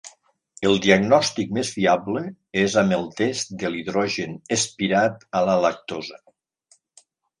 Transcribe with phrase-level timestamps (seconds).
[0.67, 2.23] El diagnòstic més fiable
[2.61, 6.23] és amb el test de l'hidrogen espirat a la lactosa.